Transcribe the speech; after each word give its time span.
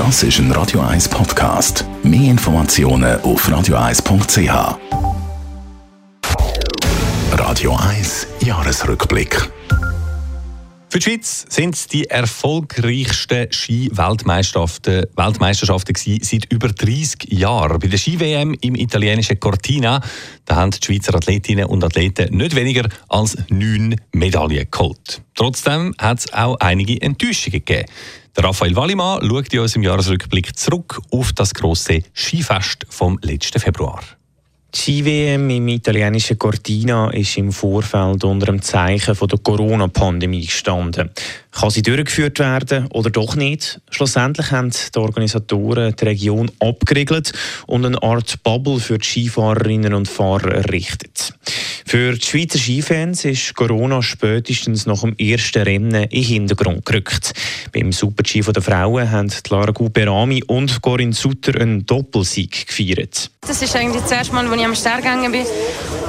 Das 0.00 0.22
ist 0.22 0.38
ein 0.38 0.50
Radio 0.52 0.80
1 0.80 1.10
Podcast. 1.10 1.84
Mehr 2.02 2.30
Informationen 2.30 3.20
auf 3.20 3.46
radio1.ch. 3.46 4.78
Radio 7.32 7.76
1 7.76 8.26
Jahresrückblick. 8.40 9.50
Für 10.88 10.98
die 10.98 11.04
Schweiz 11.04 11.44
sind 11.50 11.74
es 11.74 11.86
die 11.86 12.06
erfolgreichsten 12.06 13.52
Ski-Weltmeisterschaften 13.52 15.04
Weltmeisterschaften 15.14 15.94
seit 16.22 16.50
über 16.50 16.68
30 16.68 17.32
Jahren. 17.32 17.78
Bei 17.78 17.86
der 17.86 17.98
Ski-WM 17.98 18.56
im 18.62 18.76
italienischen 18.76 19.38
Cortina 19.38 20.00
da 20.46 20.56
haben 20.56 20.72
die 20.72 20.84
Schweizer 20.84 21.14
Athletinnen 21.14 21.66
und 21.66 21.84
Athleten 21.84 22.36
nicht 22.36 22.56
weniger 22.56 22.88
als 23.08 23.36
neun 23.50 23.94
Medaillen 24.12 24.66
geholt. 24.68 25.22
Trotzdem 25.36 25.94
hat 25.98 26.18
es 26.18 26.32
auch 26.32 26.56
einige 26.58 27.00
Enttäuschungen 27.00 27.64
gegeben. 27.64 27.86
Der 28.36 28.44
Raphael 28.44 28.76
Wallimann 28.76 29.28
schaut 29.28 29.52
in 29.52 29.60
unserem 29.60 29.82
Jahresrückblick 29.82 30.56
zurück 30.56 31.00
auf 31.10 31.32
das 31.32 31.52
große 31.52 32.02
Skifest 32.14 32.86
vom 32.88 33.18
letzten 33.22 33.60
Februar. 33.60 34.00
Die 34.72 34.78
Ski-WM 34.78 35.50
im 35.50 35.66
italienischen 35.66 36.38
Cortina 36.38 37.10
ist 37.10 37.36
im 37.36 37.50
Vorfeld 37.50 38.22
unter 38.22 38.46
dem 38.46 38.62
Zeichen 38.62 39.16
der 39.20 39.38
Corona-Pandemie 39.38 40.46
gestanden. 40.46 41.10
Kann 41.50 41.70
sie 41.70 41.82
durchgeführt 41.82 42.38
werden 42.38 42.86
oder 42.92 43.10
doch 43.10 43.34
nicht? 43.34 43.80
Schlussendlich 43.90 44.52
haben 44.52 44.70
die 44.70 44.98
Organisatoren 44.98 45.96
die 45.96 46.04
Region 46.04 46.52
abgeriegelt 46.60 47.32
und 47.66 47.84
eine 47.84 48.00
Art 48.00 48.44
Bubble 48.44 48.78
für 48.78 48.98
die 48.98 49.06
Skifahrerinnen 49.06 49.92
und 49.92 50.06
Fahrer 50.06 50.54
errichtet. 50.54 51.34
Für 51.90 52.12
die 52.12 52.24
Schweizer 52.24 52.60
Skifans 52.60 53.24
ist 53.24 53.56
Corona 53.56 54.00
spätestens 54.00 54.86
nach 54.86 55.00
dem 55.00 55.16
ersten 55.18 55.62
Rennen 55.62 56.04
in 56.04 56.08
den 56.08 56.22
Hintergrund 56.22 56.86
gerückt. 56.86 57.32
Beim 57.72 57.90
Super-G 57.90 58.42
der 58.42 58.62
Frauen 58.62 59.10
haben 59.10 59.32
Lara 59.48 59.72
Guberami 59.72 60.44
und 60.46 60.80
Corinne 60.82 61.12
Sutter 61.12 61.60
einen 61.60 61.84
Doppelsieg 61.84 62.68
gefeiert. 62.68 63.32
Das 63.40 63.60
ist 63.60 63.74
eigentlich 63.74 64.02
das 64.02 64.12
erste 64.12 64.32
Mal, 64.32 64.46
als 64.46 64.60
ich 64.60 64.64
am 64.64 64.76
Start 64.76 64.98
gegangen 64.98 65.32
bin 65.32 65.44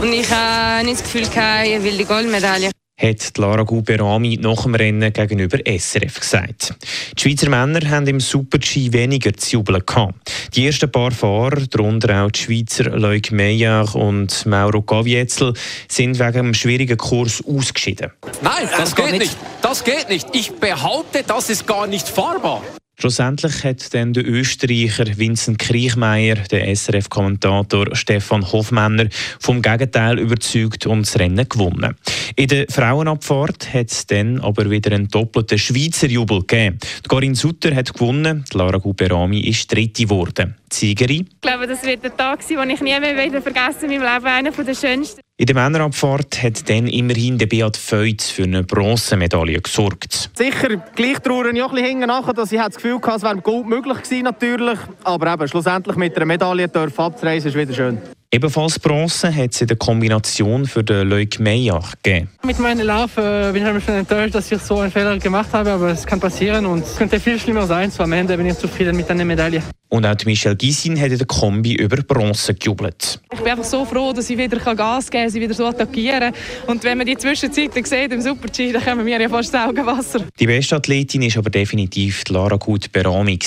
und 0.00 0.10
ich 0.14 0.30
habe 0.30 0.82
nicht 0.86 0.98
das 0.98 1.02
Gefühl, 1.02 1.24
ich 1.24 1.82
will 1.82 1.98
die 1.98 2.06
Goldmedaille 2.06 2.70
hat 2.98 3.36
Lara 3.36 3.62
Guberami 3.62 4.38
nach 4.40 4.62
dem 4.62 4.74
Rennen 4.74 5.12
gegenüber 5.12 5.58
SRF 5.66 6.20
gesagt. 6.20 6.74
Die 7.16 7.22
Schweizer 7.22 7.50
Männer 7.50 7.88
haben 7.90 8.06
im 8.06 8.20
Super-G 8.20 8.92
weniger 8.92 9.34
zu 9.34 9.56
jubeln 9.56 9.82
gehabt. 9.84 10.32
Die 10.56 10.66
ersten 10.66 10.90
paar 10.90 11.10
Fahrer, 11.10 11.66
darunter 11.70 12.24
auch 12.24 12.30
die 12.30 12.40
Schweizer 12.40 12.84
Leuk 12.96 13.30
Meyer 13.30 13.94
und 13.94 14.46
Mauro 14.46 14.80
Gavietzel, 14.80 15.52
sind 15.86 16.18
wegen 16.18 16.38
einem 16.38 16.54
schwierigen 16.54 16.96
Kurs 16.96 17.44
ausgeschieden. 17.46 18.10
Nein, 18.40 18.66
das, 18.70 18.94
das 18.94 18.96
geht 18.96 19.18
nicht. 19.18 19.36
Das 19.60 19.84
geht 19.84 20.08
nicht. 20.08 20.28
Ich 20.32 20.52
behaupte, 20.54 21.22
das 21.26 21.50
ist 21.50 21.66
gar 21.66 21.86
nicht 21.86 22.08
fahrbar. 22.08 22.62
Schlussendlich 22.98 23.62
hat 23.62 23.92
dann 23.92 24.14
der 24.14 24.26
Österreicher 24.26 25.04
Vincent 25.18 25.58
Kriechmeier, 25.58 26.36
der 26.50 26.74
SRF-Kommentator 26.74 27.94
Stefan 27.94 28.50
Hofmänner, 28.50 29.08
vom 29.38 29.60
Gegenteil 29.60 30.18
überzeugt 30.18 30.86
und 30.86 31.02
das 31.02 31.18
Rennen 31.18 31.46
gewonnen. 31.46 31.94
In 32.36 32.48
der 32.48 32.64
Frauenabfahrt 32.70 33.74
hat 33.74 33.90
es 33.90 34.06
dann 34.06 34.40
aber 34.40 34.70
wieder 34.70 34.92
einen 34.92 35.08
doppelten 35.08 35.58
Schweizer 35.58 36.06
Jubel 36.06 36.40
gegeben. 36.40 36.78
Die 37.04 37.08
Corinne 37.08 37.34
Sutter 37.34 37.74
hat 37.74 37.92
gewonnen, 37.92 38.46
die 38.50 38.56
Lara 38.56 38.78
Guberami 38.78 39.40
ist 39.40 39.70
Dritte 39.70 40.04
geworden. 40.04 40.56
Siegerin? 40.72 41.28
Ich 41.30 41.40
glaube, 41.42 41.66
das 41.66 41.84
wird 41.84 42.02
der 42.02 42.16
Tag 42.16 42.42
sein, 42.42 42.56
den 42.56 42.70
ich 42.70 42.80
nie 42.80 42.98
mehr 42.98 43.42
vergessen 43.42 43.90
in 43.90 44.00
meinem 44.00 44.14
Leben. 44.14 44.26
Einer 44.26 44.50
der 44.52 44.74
schönsten. 44.74 45.25
In 45.38 45.44
der 45.44 45.54
Männerabfahrt 45.54 46.42
hat 46.42 46.66
dann 46.70 46.86
immerhin 46.86 47.36
der 47.36 47.44
Beat 47.44 47.76
Feutz 47.76 48.30
für 48.30 48.44
eine 48.44 48.62
Bronzemedaille 48.62 49.60
gesorgt. 49.60 50.30
Sicher, 50.34 50.82
gleich 50.94 51.18
trauern 51.18 51.54
ich 51.54 51.62
auch 51.62 51.68
ein 51.68 51.74
bisschen 51.74 52.00
hinten 52.00 52.34
dass 52.34 52.52
ich 52.52 52.58
das 52.58 52.76
Gefühl 52.76 52.98
hatte, 53.02 53.16
es 53.16 53.22
wäre 53.22 53.36
Gold 53.42 53.66
möglich 53.66 54.02
gewesen 54.02 54.22
natürlich. 54.22 54.78
Aber 55.04 55.30
eben, 55.34 55.46
schlussendlich 55.46 55.96
mit 55.96 56.16
einer 56.16 56.24
Medaille 56.24 56.70
abzureisen, 56.72 57.50
ist 57.50 57.54
wieder 57.54 57.74
schön. 57.74 57.98
Ebenfalls 58.32 58.78
Bronze 58.78 59.34
hat 59.34 59.52
es 59.52 59.60
in 59.60 59.66
der 59.66 59.76
Kombination 59.76 60.64
für 60.64 60.82
den 60.82 61.06
Leuk 61.06 61.38
Meyer 61.38 61.82
gegeben. 62.02 62.30
Mit 62.42 62.58
meinem 62.58 62.86
Lauf 62.86 63.18
äh, 63.18 63.52
bin 63.52 63.62
ich 63.62 63.68
ein 63.68 63.74
bisschen 63.74 63.94
enttäuscht, 63.94 64.34
dass 64.34 64.50
ich 64.50 64.58
so 64.62 64.78
einen 64.78 64.90
Fehler 64.90 65.18
gemacht 65.18 65.52
habe, 65.52 65.70
aber 65.70 65.90
es 65.90 66.06
kann 66.06 66.18
passieren 66.18 66.64
und 66.64 66.82
es 66.82 66.96
könnte 66.96 67.20
viel 67.20 67.38
schlimmer 67.38 67.66
sein. 67.66 67.90
So 67.90 68.02
am 68.02 68.12
Ende 68.12 68.38
bin 68.38 68.46
ich 68.46 68.56
zufrieden 68.56 68.96
mit 68.96 69.10
einer 69.10 69.24
Medaille. 69.26 69.62
Und 69.88 70.04
auch 70.04 70.16
Michelle 70.24 70.56
Gysin 70.56 71.00
hat 71.00 71.12
in 71.12 71.18
der 71.18 71.26
Kombi 71.26 71.74
über 71.74 71.96
Bronze 72.02 72.54
gejubelt. 72.54 73.20
Ich 73.32 73.38
bin 73.38 73.52
einfach 73.52 73.64
so 73.64 73.84
froh, 73.84 74.12
dass 74.12 74.28
ich 74.28 74.36
wieder 74.36 74.58
Gas 74.74 75.10
geben 75.10 75.24
kann, 75.24 75.30
sie 75.30 75.40
wieder 75.40 75.54
so 75.54 75.66
attackieren 75.66 76.32
Und 76.66 76.82
wenn 76.82 76.98
man 76.98 77.06
die 77.06 77.16
Zwischenzeit 77.16 77.72
sieht 77.74 78.12
im 78.12 78.20
Super-G, 78.20 78.72
dann 78.72 78.84
kommen 78.84 79.04
mir 79.04 79.20
ja 79.20 79.28
fast 79.28 79.54
das 79.54 79.68
Augenwasser. 79.68 80.20
Die 80.38 80.46
beste 80.46 80.76
Athletin 80.76 81.22
war 81.22 81.38
aber 81.38 81.50
definitiv 81.50 82.24
Lara 82.28 82.56
Gut 82.56 82.90
Berami. 82.90 83.38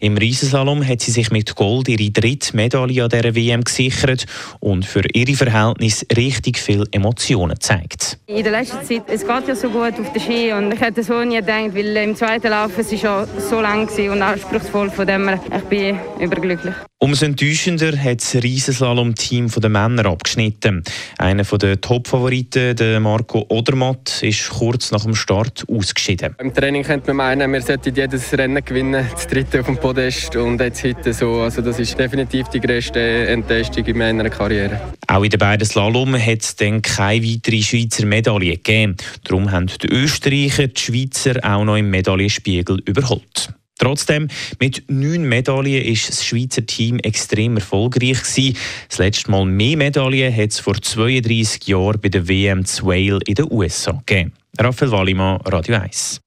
Im 0.00 0.16
Riesenslalom 0.16 0.86
hat 0.86 1.00
sie 1.00 1.10
sich 1.10 1.30
mit 1.30 1.54
Gold 1.56 1.88
ihre 1.88 2.10
dritte 2.10 2.56
Medaille 2.56 3.02
an 3.02 3.10
dieser 3.10 3.34
WM 3.34 3.64
gesichert 3.64 4.26
und 4.60 4.84
für 4.84 5.02
ihre 5.12 5.34
Verhältnisse 5.34 6.06
richtig 6.16 6.58
viele 6.58 6.84
Emotionen 6.92 7.54
gezeigt. 7.54 8.18
In 8.26 8.42
der 8.42 8.52
letzten 8.52 8.84
Zeit, 8.84 9.02
es 9.08 9.26
geht 9.26 9.48
ja 9.48 9.54
so 9.54 9.68
gut 9.68 9.98
auf 9.98 10.12
der 10.12 10.20
Ski 10.20 10.52
und 10.52 10.72
ich 10.72 10.80
hätte 10.80 11.02
so 11.02 11.22
nie 11.24 11.36
gedacht, 11.36 11.74
weil 11.74 11.96
im 11.96 12.14
zweiten 12.14 12.50
Lauf 12.50 12.78
es 12.78 12.92
ist 12.92 13.02
ja 13.02 13.26
so 13.50 13.60
lang 13.60 13.88
und 13.88 14.22
anspruchsvoll 14.22 14.90
von 14.90 15.06
dem 15.06 15.28
ich 15.28 15.62
bin 15.64 15.81
überglücklich. 16.20 16.74
Umso 16.98 17.26
enttäuschender 17.26 17.96
hat 17.98 18.20
das 18.20 18.36
Riesenslalom-Team 18.36 19.48
der 19.48 19.70
Männer 19.70 20.06
abgeschnitten. 20.06 20.84
Einer 21.18 21.42
der 21.42 21.80
Top-Favoriten, 21.80 23.02
Marco 23.02 23.44
Odermatt, 23.48 24.22
ist 24.22 24.48
kurz 24.50 24.92
nach 24.92 25.02
dem 25.02 25.16
Start 25.16 25.64
ausgeschieden. 25.68 26.36
Im 26.38 26.54
Training 26.54 26.84
könnte 26.84 27.12
man 27.12 27.38
meinen, 27.38 27.52
wir 27.52 27.60
sollten 27.60 27.94
jedes 27.94 28.32
Rennen 28.32 28.64
gewinnen, 28.64 29.04
das 29.12 29.26
dritte 29.26 29.60
auf 29.60 29.66
dem 29.66 29.78
Podest 29.78 30.36
und 30.36 30.60
jetzt 30.60 30.84
heute 30.84 31.12
so. 31.12 31.40
Also 31.40 31.60
das 31.60 31.80
ist 31.80 31.98
definitiv 31.98 32.48
die 32.48 32.60
grösste 32.60 33.00
Enttäuschung 33.26 33.84
in 33.84 33.98
meiner 33.98 34.30
Karriere. 34.30 34.80
Auch 35.08 35.24
in 35.24 35.30
den 35.30 35.38
beiden 35.38 35.66
Slalom 35.66 36.14
hat 36.14 36.42
es 36.42 36.54
dann 36.54 36.82
keine 36.82 37.24
weitere 37.24 37.62
Schweizer 37.62 38.06
Medaille 38.06 38.58
gegeben. 38.58 38.96
Darum 39.24 39.50
haben 39.50 39.66
die 39.66 39.88
Österreicher 39.88 40.68
die 40.68 40.80
Schweizer 40.80 41.34
auch 41.42 41.64
noch 41.64 41.76
im 41.76 41.90
Medaillenspiegel 41.90 42.80
überholt. 42.84 43.52
Trotzdem, 43.82 44.28
mit 44.60 44.84
neun 44.86 45.24
Medaillen 45.28 45.84
ist 45.84 46.08
das 46.08 46.24
Schweizer 46.24 46.64
Team 46.64 47.00
extrem 47.00 47.56
erfolgreich 47.56 48.22
gewesen. 48.22 48.56
Das 48.88 48.98
letzte 48.98 49.28
Mal 49.32 49.44
mehr 49.44 49.76
Medaillen 49.76 50.32
hat 50.32 50.50
es 50.50 50.60
vor 50.60 50.80
32 50.80 51.66
Jahren 51.66 52.00
bei 52.00 52.08
der 52.08 52.28
WM 52.28 52.64
zu 52.64 52.86
Wales 52.86 53.22
in 53.26 53.34
den 53.34 53.50
USA 53.50 54.00
gegeben. 54.06 54.34
Raphael 54.56 54.92
Wallimann, 54.92 55.40
Radio 55.46 55.74
1. 55.74 56.20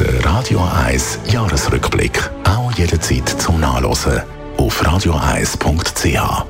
Der 0.00 0.24
Radio 0.24 0.68
1 0.84 1.20
Jahresrückblick. 1.32 2.28
Auch 2.42 2.72
jederzeit 2.72 3.28
zum 3.28 3.60
Nachlesen 3.60 4.20
auf 4.56 4.84
radio1.ch. 4.84 6.49